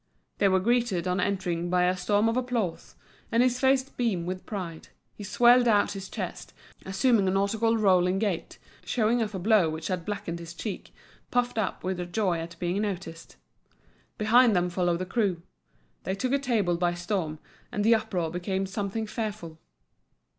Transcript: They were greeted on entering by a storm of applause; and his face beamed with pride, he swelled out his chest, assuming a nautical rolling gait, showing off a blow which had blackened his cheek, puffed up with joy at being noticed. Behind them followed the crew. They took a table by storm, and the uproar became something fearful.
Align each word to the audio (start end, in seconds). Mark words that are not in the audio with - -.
They 0.39 0.47
were 0.47 0.59
greeted 0.59 1.07
on 1.07 1.19
entering 1.19 1.69
by 1.69 1.83
a 1.83 1.95
storm 1.95 2.27
of 2.27 2.35
applause; 2.35 2.95
and 3.31 3.43
his 3.43 3.59
face 3.59 3.87
beamed 3.87 4.25
with 4.25 4.47
pride, 4.47 4.87
he 5.13 5.23
swelled 5.23 5.67
out 5.67 5.91
his 5.91 6.09
chest, 6.09 6.53
assuming 6.87 7.27
a 7.27 7.29
nautical 7.31 7.77
rolling 7.77 8.17
gait, 8.17 8.57
showing 8.83 9.21
off 9.21 9.35
a 9.35 9.37
blow 9.37 9.69
which 9.69 9.89
had 9.89 10.03
blackened 10.03 10.39
his 10.39 10.55
cheek, 10.55 10.91
puffed 11.29 11.59
up 11.59 11.83
with 11.83 12.11
joy 12.11 12.39
at 12.39 12.57
being 12.57 12.81
noticed. 12.81 13.35
Behind 14.17 14.55
them 14.55 14.71
followed 14.71 14.97
the 14.97 15.05
crew. 15.05 15.43
They 16.01 16.15
took 16.15 16.33
a 16.33 16.39
table 16.39 16.77
by 16.77 16.95
storm, 16.95 17.37
and 17.71 17.83
the 17.83 17.93
uproar 17.93 18.31
became 18.31 18.65
something 18.65 19.05
fearful. 19.05 19.59